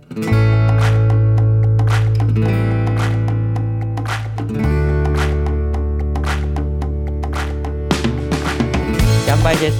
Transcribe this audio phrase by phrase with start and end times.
[0.00, 0.06] ヤ
[9.36, 9.78] ンバイです。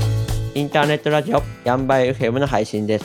[0.55, 3.05] インターネットラジオヤンバイ FM の配信です。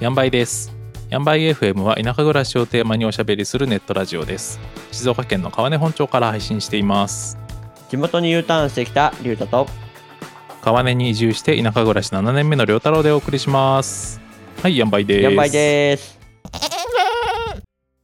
[0.00, 0.74] ヤンバイです。
[1.10, 4.58] ヤンバイ FM は田舎暮らしをテーマにおしゃべりするネットラジオです。
[4.90, 7.38] 静岡県の川根本町から配信しています。
[7.90, 9.66] 地元に U ターンしてきたリュウタと
[10.62, 14.20] 川根に移住して田舎暮らし7年目の良太郎でお送りします。
[14.62, 15.22] はい、ヤンバイです。
[15.22, 16.17] ヤンバイです。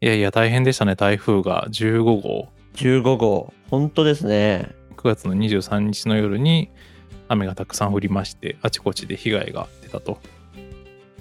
[0.05, 0.97] いやいや、大変でしたね。
[0.97, 2.49] 台風が15号。
[2.75, 3.55] 15号。
[3.71, 4.69] 本当ですね。
[4.99, 6.71] 9月の23日の夜に
[7.27, 10.19] 雨がたくさん降りまして、あちこちで被害が出たと。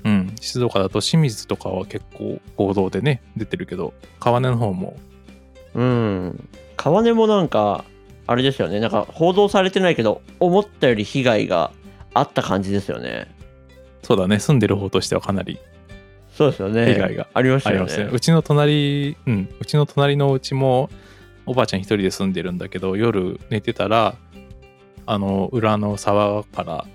[0.03, 4.97] うん、静岡だと清水とかは結構報道でね、出てるけど、川根の方も
[5.75, 6.49] うん。
[6.75, 7.85] 川根もなんか、
[8.27, 8.81] あれですよね。
[8.81, 11.71] なんか報道されてないけど、思ったより被害が
[12.13, 13.33] あった感じですよね。
[14.01, 15.57] そうだね、住んでる方としてはかなり
[16.33, 16.93] そうですよね。
[16.93, 17.97] 被害がありましたよね。
[17.97, 18.09] ね。
[18.11, 20.89] うちの隣、うん、うちの隣のお家も
[21.45, 24.15] おばあちゃん一人で住んでるんだけど、夜寝てたら、
[25.05, 26.85] あの、裏の沢か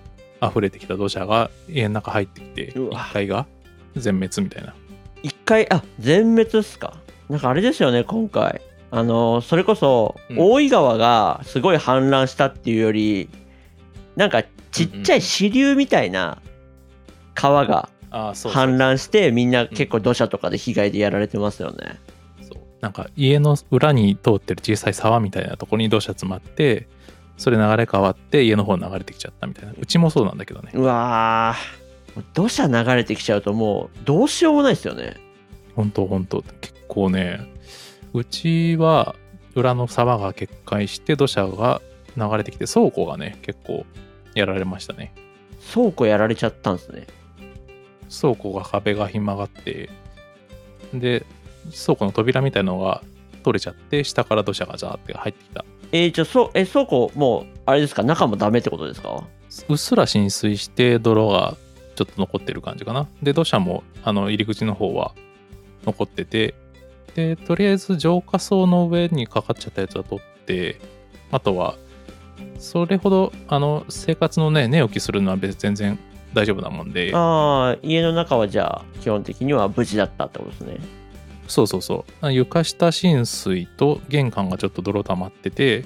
[0.40, 3.46] ら溢れてきた土砂が家の中入ってきて、うわ1階が
[3.96, 4.74] 全滅みたいな。
[5.22, 6.94] 一回、あ、全滅っすか？
[7.28, 8.60] なんかあれですよね、今回。
[8.90, 13.28] あの、それこそ、うん大井川がすごい氾濫したっていうより、
[14.16, 16.40] なんかちっちゃい支流みたいな
[17.34, 21.98] 川が氾濫して、みんな結構土砂とかで被害でやられてますよね。
[22.42, 26.88] そうなんか家の裏に通ってる小さい沢みたいなところに土砂詰まって、
[27.36, 29.74] それ流れ変わって家の方に流れてきちゃったみたいな。
[29.78, 30.72] うちもそうなんだけどね。
[30.74, 35.16] うわー、土砂流れてきちゃうともうどうしようもないですよね。
[35.76, 37.40] 本当本当結構ね
[38.12, 39.14] うちは
[39.54, 41.80] 裏の沢が決壊して土砂が
[42.16, 43.86] 流れてきて倉庫がね結構
[44.34, 45.12] やられましたね
[45.72, 47.06] 倉庫やられちゃったんですね。
[48.08, 49.90] 倉庫が壁がひん曲がって
[50.94, 51.24] で
[51.70, 53.02] 倉庫の扉みたいのが
[53.42, 55.64] 取れちゃって下から土砂がザーって入ってきた。
[55.92, 59.22] えー、じゃあ、そえ倉庫もう、あれですか、中もダメってことですか？
[59.68, 61.56] うっすら浸水して泥が
[61.94, 63.08] ちょっと残ってる感じかな。
[63.22, 65.14] で土砂もあの入り口の方は
[65.84, 66.54] 残ってて
[67.14, 70.80] でとりあえず浄化層の上にかかっちゃったやつは取って
[71.30, 71.76] あとは
[72.58, 75.98] それほどあの生活のね寝起きするのは別に全然
[76.34, 77.10] 大丈夫なもんで。
[77.14, 80.76] ああ、家の中はじゃあ、基本的には無事だったってことですね。
[81.46, 82.32] そうそうそう。
[82.32, 85.84] 床下浸水と玄関がちょっと泥溜まってて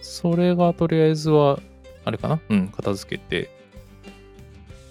[0.00, 1.60] それがとりあえずは
[2.04, 2.40] あれかな？
[2.48, 3.50] うん片付けて。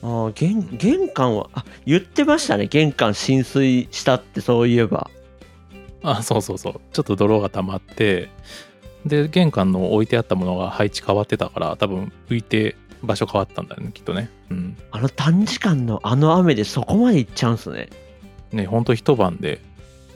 [0.04, 5.10] ああ、玄玄関は、あ言ってましたね、玄関浸水したってそういえば。
[6.04, 6.74] あそうそうそう。
[6.94, 8.30] ちょっと泥が溜まって
[9.06, 17.90] で玄関の置いてあったものが配置変わってたから多分浮いて場所変わったんだよねきっとねうんあの短時間のあの雨でそこまで行っちゃうんすね。
[18.52, 19.62] ねほんと一晩で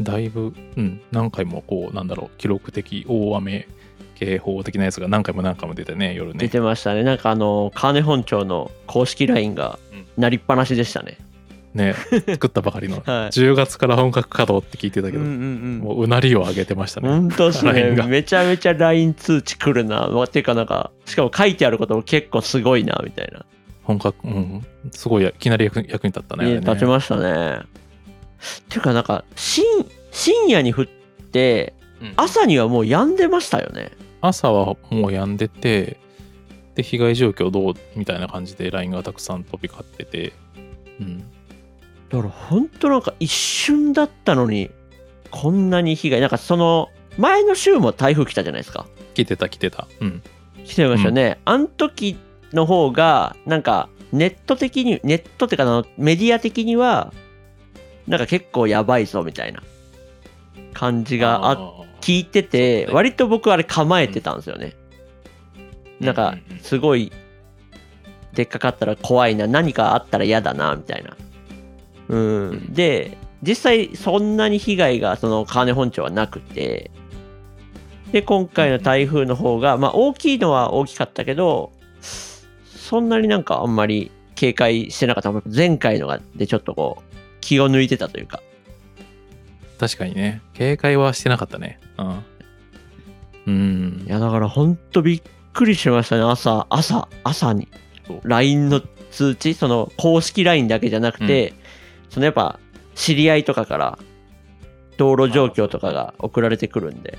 [0.01, 3.68] だいぶうん何回もこうなんだろう記録的大雨
[4.16, 7.03] 警報的なやつが何回も何回も出てね夜出ねてましたね。
[7.03, 11.17] なんかあの、川根本町の公式 LINE がうん鳴りっぱなしでしたね。
[11.75, 11.94] ね
[12.28, 13.30] 作ったばかりの はい。
[13.30, 15.80] 10月から本格稼働って聞いてたけど、うんうんうん。
[15.80, 20.08] もううなりを上げてましたね、本当ですねめちゃめちゃ LINE 通知来るな。
[20.08, 23.46] まあていうかなんか、しかも書いてあることも結構すごいな、みたいな。
[23.84, 27.59] 本格うんすごいいきなり役役に立ったねねや立ちましたね。
[27.59, 27.62] っ
[28.69, 29.64] ていうかなんか、深
[30.12, 33.91] 深夜に降って、うん朝にはもう止んでましたよね。
[34.22, 35.97] 朝はもう止んでて
[36.75, 40.34] で被害状況どうみたいな感じで LINE がたくさん飛び交ってて、
[41.00, 41.24] うん、
[42.10, 44.72] だから本当なんか一瞬だったのに
[45.32, 48.86] こんなに被害なんかその前の週も台風来たじゃないですか。
[49.14, 49.88] 来てた来てた。
[50.02, 50.22] うん。
[50.66, 52.18] 来てましたよね、あん時
[52.52, 57.14] の方がなんかネット的にネットっていうかあのメディア的には
[58.08, 59.62] なんか結構やばいぞみたいな
[60.74, 64.74] 感じがあ聞いてて、割と僕あれ構えてたんですよね、
[66.00, 66.60] なんかうんうんうん。
[66.64, 67.12] すごい
[68.34, 71.16] でっかかったら怖いな何かあったら嫌だなみたいな
[72.10, 76.91] うん、んで実際そんなに被害がその川根本町はなくて
[78.12, 81.72] で今回の台風の方がまあ大きいのは大きかったけど
[82.85, 85.50] そんなになんかあんまり警戒してなかった。
[85.50, 88.41] 前回のがでちょっとこう気を抜いてたというか。
[89.79, 90.41] 確かにね。
[90.53, 91.79] 警戒はしてなかったね。
[91.97, 92.24] うん。
[93.47, 94.06] うん。
[94.08, 95.22] いやだからほんとびっ
[95.53, 96.22] くりしましたね。
[96.24, 97.68] 朝朝朝に。
[98.24, 98.82] LINE の
[99.12, 101.53] 通知その公式 LINE だけじゃなくて、
[102.09, 102.59] そのやっぱ
[102.96, 103.99] 知り合いとかから
[104.97, 107.17] 道路状況とかが送られてくるんで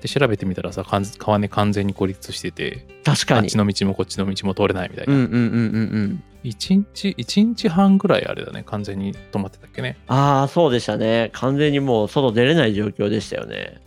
[0.00, 3.56] で調べてみたらさ川根完全に孤立してて確かにあっち。
[3.56, 6.22] の道もこっちの道も通れないみたいな、うんうんうんうんうん。
[6.44, 11.30] 1日1日半ぐらいあれだね完全に止まってたっけねああ、そうでしたね。
[11.32, 13.80] 完全にもう外出れない状況でしたよね。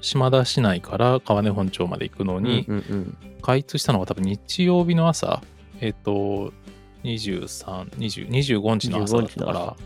[0.00, 2.66] 島田市内から川根本町まで行くのに、
[3.40, 5.42] 開通したのが多分日曜日の朝
[5.80, 6.52] えっ、と
[7.04, 9.76] 23、20 25日の朝だったか25日のら朝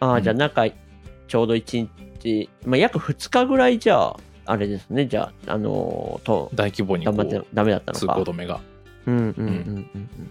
[0.00, 1.88] ああ、うんじゃあ中、ちょうど1
[2.20, 4.16] 日、まあ、約2日ぐらいじゃあ、
[4.46, 5.06] あれですね。
[5.06, 8.14] じゃあ、あのーと、大規模にこうダメだったの通か。
[8.14, 8.60] 行止めが
[9.06, 9.50] うんうんうんうんう
[9.98, 10.30] ん。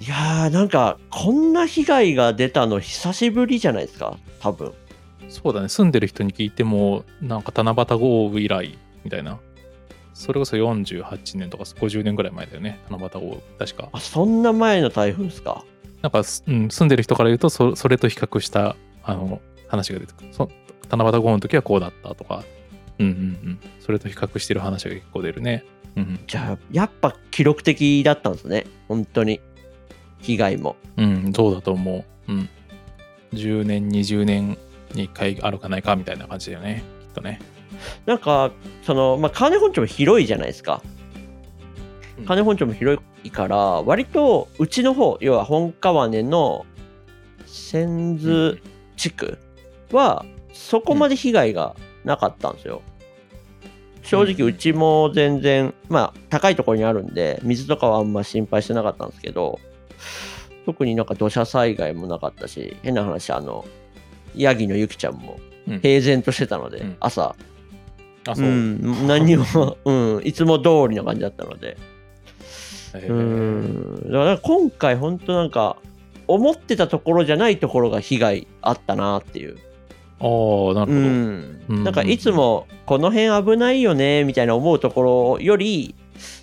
[0.00, 4.72] いやー、なんか、こんな被害が出たの久しぶりじゃないですか、多分。
[5.30, 9.38] そうだね住んでる人に聞いてもなんか七夕豪雨以来みたいな
[10.14, 12.80] それこそ48年とか50年ぐらい前だよね。
[12.90, 13.88] 七夕豪雨確か。
[13.92, 15.64] あ、そんな前の台風ですか？
[16.02, 20.28] なんか、すうん、住んでる人から言うとそそれと比較したあの話が出てくる。
[20.32, 20.50] そ
[20.90, 22.44] 七夕豪雨の時はこうだったとか。
[22.98, 23.16] うんうんう
[23.52, 23.60] ん。
[23.80, 25.64] それと比較してる話が結構出るね。
[25.96, 28.66] うんじゃあ、やっぱ記録的だったんですね。
[28.88, 29.40] 本当に。
[30.20, 30.76] 被害も。
[30.98, 32.32] うん、うん、そうだと思う。
[32.32, 32.48] うん。
[33.32, 34.58] 10年20年
[34.94, 36.82] に1回あるかないかみたいな感じだよね。
[37.00, 37.40] きっとね
[38.06, 38.50] なんか、
[38.82, 40.82] その、まあ、金本町も広いじゃないですか。
[42.18, 42.24] うん。
[42.24, 46.66] 金本町も広いから、割とうちの方、要は本川根の
[47.46, 48.56] 千頭
[48.96, 49.38] 地区
[49.92, 51.74] は、そこまで被害が
[52.04, 52.82] なかったんですよ。
[54.02, 59.60] 正直、うちも全然、まあ、高いところにあるんで、水とかはあんま心配してなかったんですけど、
[60.66, 63.64] 特になんか土砂災害もなかったし、変な話、あの、
[64.34, 65.38] ヤギのゆきちゃんも
[65.68, 65.80] うん。
[65.80, 66.96] 平然としてたので、うん。
[67.00, 67.34] 朝、
[68.30, 68.46] あそう。
[68.46, 71.76] う、ん、何にも、うん、いつも通りの感じだったので、
[72.94, 75.76] えうーん、だから今回、本当なんか、
[76.26, 79.56] 思ってたところじゃないところが被害あったなっていう。
[80.20, 81.60] ああなるほど、うん。
[81.68, 81.84] うん。
[81.84, 85.94] なんかいつもこの辺危ないよねみたいな思うところより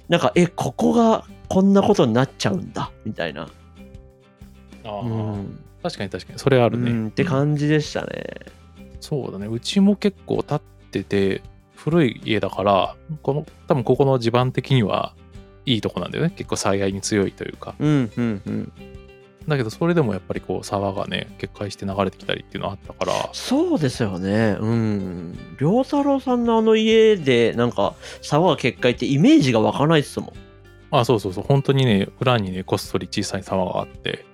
[0.09, 3.47] なんかえここがこんなことになっちゃうんだみたいな、
[4.83, 5.59] ああうん。
[5.83, 6.39] 確かに確かに。
[6.39, 8.25] それあるね、うんってうん感じでしたね。
[8.99, 9.47] そうだね。
[9.47, 10.61] うちも結構建っ
[10.91, 11.41] てて
[11.77, 15.13] 古い家だからこの多分ここの地盤的には
[15.65, 18.71] いいとこなんだよね結構災害に強いというかうんうんうん。
[19.47, 24.57] だけどそれでもやっぱりこう沢がね決壊して流れてきたりっていうのあったからそうですよね。
[24.59, 25.37] うん。
[25.59, 30.33] 良太郎さんのあの家でなんか沢が決壊ってイメージが湧かないですもん。
[30.91, 34.25] あそうそうそう本当にね裏にねこっそり小さい沢があって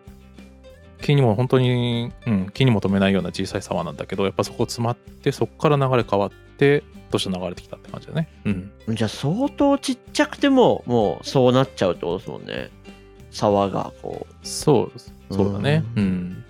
[1.03, 12.69] 木にも本当に、うん、木にも止めないような小さい沢なんだけどやっぱそこ詰まってそこから流れ変わって土砂流れてきたって感じだねうんじゃあ相当ちっちゃくてももうそうなっちゃうってことですもんね。
[13.31, 16.43] 沢がこそうそうだねううんん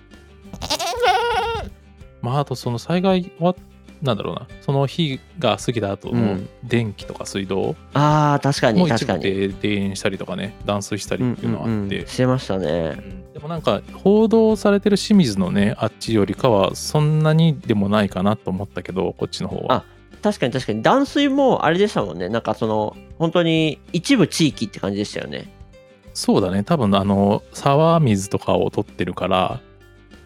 [2.22, 3.56] まああとその災害は
[4.02, 6.12] なんだろうなその日が過ぎた後う。
[6.12, 6.50] うのん。
[6.64, 9.24] 電気とか水道ああ確かに確かに。
[9.24, 13.23] で停電したりとかね断水したりっていうのがあって、うんうんうんしてましたね。
[13.34, 19.74] でもなんか報道されてる清水のねあっちよりかはそんなにでもないかなと思ったけどこっちの方は。
[19.74, 19.86] あ
[20.22, 20.82] 確かに確かに。
[20.82, 22.30] 断水もあれでしたもんね。
[22.30, 25.52] なんかその本当に一部地域って感じでしたよね。
[26.14, 26.64] そうだね。
[26.64, 29.60] 多分あの沢水とかを取ってるから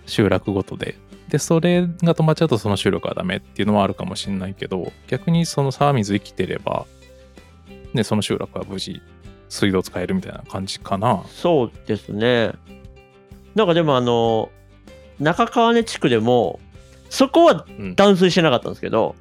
[0.06, 0.95] 集落ごとで。
[1.30, 6.86] でそれが止まっちゃうとその集落はダメっていうのはあるかもしれないけど逆にその沢水生きてれば
[7.94, 9.01] ねその集落は無事
[9.50, 11.24] 水道使えるみたいな感じかな。
[11.27, 12.53] そうですね
[13.57, 14.51] なんかでもあの
[15.19, 16.59] 中川根地区でも
[17.09, 17.96] そこはうん。
[17.96, 19.15] 断水してなかったんですけど、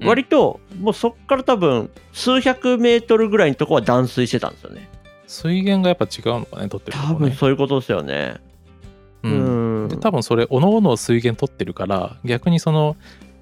[0.00, 0.06] うん。
[0.06, 4.88] 割ともうそっから多分数百メートルぐらいのとこは断水してたんですよね。
[5.26, 8.36] 水源がやっぱ違うのかね取ってるとこ多分ねそういうことですよね。
[9.22, 9.84] ううん。
[9.86, 12.96] んで多分それおのおの水源取ってるから逆にその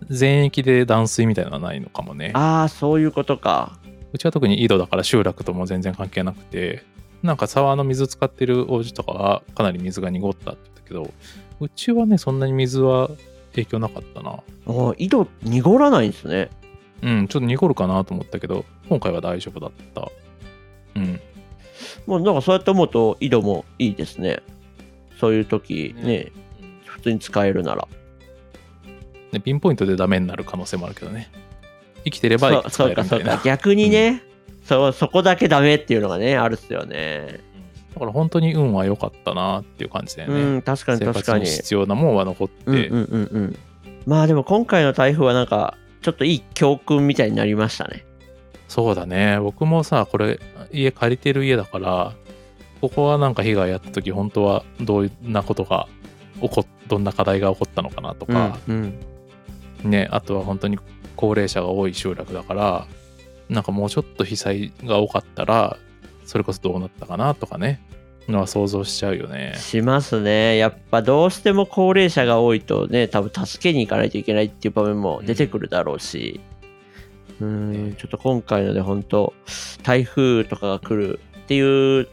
[0.08, 2.30] 全域で断水みたいなのはないのかもね。
[2.34, 3.76] ああそういうことか。
[4.12, 6.84] うちは特に井戸だから集落とも全然関係なくて
[7.24, 11.10] なんか沢の水使ってるおじとかはかなり水が濁ったって言ったけど
[11.58, 13.08] うちはねそんなに水は
[13.52, 14.30] 影響なかったな。
[14.32, 16.50] あー井戸濁らないんですね。
[17.02, 20.10] うんちょっと濁るかなと思ったけど今回は大丈夫だった。
[20.96, 21.20] うん。
[22.06, 24.42] もうなんかそうやって思うと井戸もいいですね。
[25.18, 26.02] そういう時ね。
[26.02, 26.32] ね
[26.84, 27.88] 普通に使えるなら。
[29.32, 31.30] でピンポイントでダメになる可能性もあるけどね。
[32.04, 33.38] 生きてればそう使そうかそうえるみたいな。
[33.38, 34.22] か逆にね、
[34.64, 37.40] そうそこだけダメっていうのがねあるっすよね。
[37.94, 41.47] だから本当に運は良かったなっていう感じだよね、うん確かに生確かに。
[41.47, 43.28] 必要なもんは残って、うんうんうん。
[43.33, 43.59] うん
[44.06, 48.04] まあでも今回の台風はなんかちょっといい教訓みたいになりましたね。
[48.68, 49.38] そうだね。
[49.40, 50.40] 僕もさこれ
[50.73, 52.12] 家借りてる家だから
[52.80, 55.88] ここはなんか被害あった時本当はどういうなことが
[56.42, 58.99] 起こっどんな課題が起こったのかなとか、うん。
[59.85, 60.78] ねあとは本当に
[61.16, 62.87] 高齢者が多い集落だから
[63.48, 65.76] なんかもうちょっと被災が多かったら
[66.24, 67.80] それこそどうなったかなとかね。
[68.28, 69.54] のは想像しちゃうよね。
[69.58, 70.56] しますね。
[70.56, 76.40] やっぱどうしても高齢者が多いとね、多分助けに行かないといけないっていう場面も出てくるだろうし、
[77.40, 79.34] うーん、ちょっと今回ので本当
[79.82, 82.08] 台風とかが来るっていう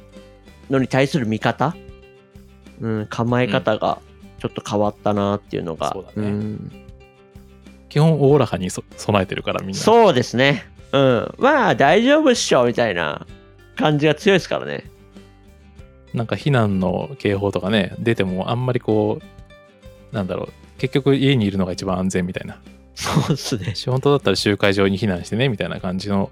[0.70, 1.76] のに対する見方、
[2.82, 4.00] うん、構え方が
[4.40, 6.30] ちょっと変わったなっていうのが、そうだね。
[6.30, 6.72] ん
[7.88, 9.76] 基本おおらかにそ備えてるからみんな。
[9.76, 10.66] そうですね。
[10.92, 11.36] うん。
[11.38, 13.26] まあ大丈夫っしょみたいな
[13.76, 14.86] 感じが強いですからね。
[16.14, 22.60] なんか避難の警報とかね出てもあんまりこうなんだろう結局家にいるのが一番安全みたいな
[22.96, 23.74] そうですね。
[23.86, 26.30] 本当だったら集会場に避難してねみたいな感じの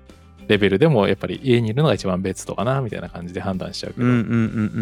[0.49, 4.35] レベルでもやっぱり家にいるのが一番別とかなみたいな感じで判断しちゃうけど、うんうんうんう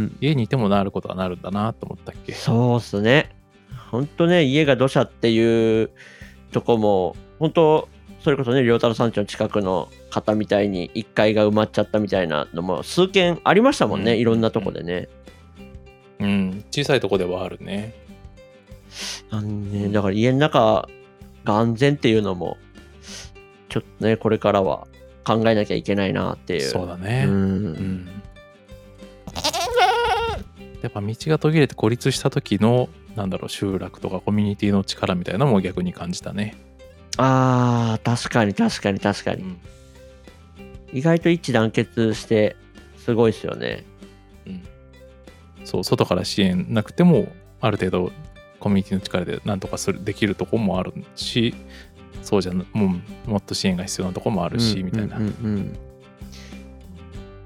[0.05, 0.17] ん。
[0.21, 3.35] 家にいてもなることはなるんだなと思ったっけそうっすね。
[3.91, 5.91] ほんとね、家が土砂っていう
[6.53, 7.89] とこも、本当
[8.23, 15.07] それこそね、良太郎山頂の近くの方みたいに1階が埋まっちゃったみたいなのも数件ありましたもんね、うんいろんなとこでね。
[16.19, 17.93] うん小さいとこではあるね
[19.29, 20.89] なんで、だから家の中
[21.43, 22.57] が安全っていうのも、
[23.69, 24.87] ちょっとね、これからは
[25.23, 26.61] 考えなきゃいけないなっていう。
[26.61, 27.29] そうだねう。
[27.29, 28.07] うんん
[30.81, 36.55] やっぱ道が途切れて孤立した時のなんだろう集落とかコミュニティの力みたいなのも逆に感じたね、
[37.17, 39.43] あー、確かに確かに確かに。
[39.43, 39.57] うん
[40.93, 42.55] 意外と一致団結して、
[42.97, 43.83] すごいですよね。
[44.45, 44.63] うん、
[45.65, 47.27] そう外から支援なくても
[47.59, 48.11] ある程度
[48.59, 51.53] コミュニティの力で何とかするできるとこもあるし
[52.21, 52.95] そうじゃなも
[53.27, 55.79] うもっと支援が必要なとこもあるし、みたいな、うんうんうん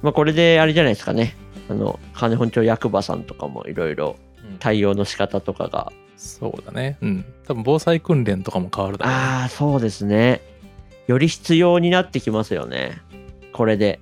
[0.01, 1.35] まあこれであれじゃないですかね。
[1.69, 4.17] あの、金本町役場さんとかもいろいろ
[4.49, 5.91] うん対応の仕方とかが。
[6.21, 10.41] そうだねうん多分防災訓練とかも変わるだろうねああ、そうですね。
[11.07, 13.01] より必要になってきますよね。
[13.53, 13.99] これで。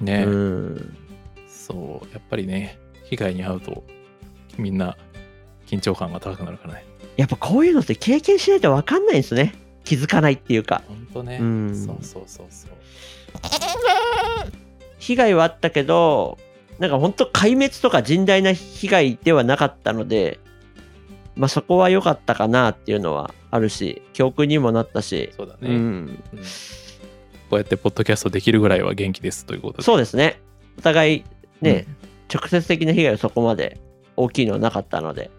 [0.00, 0.96] ね、うん。
[1.46, 3.84] そうやっぱりね被害に遭うと
[4.56, 4.96] みんな
[5.66, 9.54] 緊張感が高くなるからねやっぱこういうのって経験しないと分かんないんですね。
[9.84, 10.82] 気づかないっていうか。
[10.88, 12.70] ほんとねうんそうそうそうそう
[14.98, 16.38] 被害はあったけど、
[16.78, 20.38] なんか本当壊滅とか甚大な被害ではなかったので、
[21.38, 26.24] まあそこは良かったかなっていうのはあるし、教訓にもなったし、そうだね、うん、うん
[27.48, 30.40] こうやってポッドキャストできるぐらいは元気ですということでそうですね。
[30.78, 31.24] お互い
[31.60, 31.86] ね、
[32.32, 33.80] 直接的な被害はそこまで
[34.16, 35.30] 大きいのはなかったので、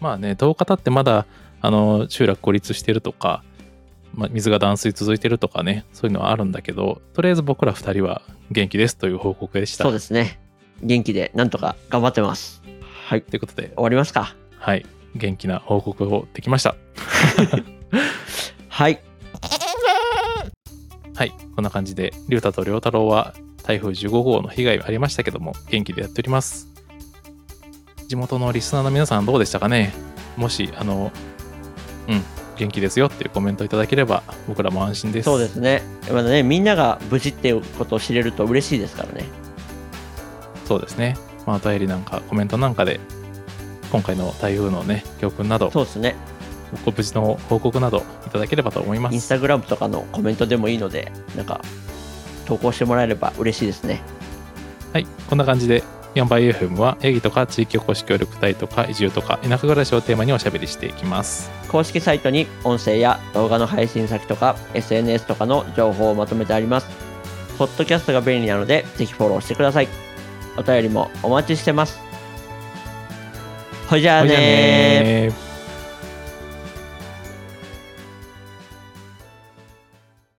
[0.00, 1.26] まあね10日経ってまだ
[1.60, 3.42] あの集落孤立してるとか、
[4.12, 10.40] まあ、水が断水続いてるとかねそういうのはあるんだけどとりあえず僕ら2人は元気ですという報告でしたそうですね。
[10.82, 12.62] 元気でなんとか頑張ってます。
[13.06, 13.22] はい。
[13.22, 14.34] ということで終わりますか。
[14.58, 16.74] はい元気な報告をできました
[18.68, 19.00] はい。
[21.16, 26.68] はいこんな感じで龍太と良太郎は台風15号の被害ありましたけども元気でやっております
[28.08, 29.92] 地元のリスナーの皆さんどうでしたかね？
[30.36, 31.12] もしあの
[32.08, 32.22] うん
[32.56, 35.82] 元気ですよっていうコメントいただければ僕らも安心ですそうですね。
[36.12, 39.24] まだね、みんなが無事っていうことを知れると嬉しいですからね。
[40.64, 41.16] そうですね。
[41.46, 43.00] まあ、お便りなんかコメントなんかで、
[43.94, 46.16] 今回の台風のね、教訓など、そうですね。
[46.84, 49.14] ご無事の報告などいただければと思います。
[49.14, 51.60] インスタグラムとかのコメントでもいいので、なんか、
[52.44, 54.02] 投稿してもらえれば嬉しいですね。
[54.92, 55.84] はい、こんな感じで、
[56.16, 61.48] 4倍 FM は、ヤギとか地域おこし協力隊とか移住とか田舎暮らしをテーマにおしゃべりしていきます。
[61.68, 66.88] 公式サイトに音声や動画の配信先とか SNS とかの情報をまとめてあります。
[67.58, 69.88] ポッドキャストが便利なので、ぜひフォローしてください。
[70.56, 72.13] お便りもお待ちしてます。
[73.88, 75.43] ほいじゃあね。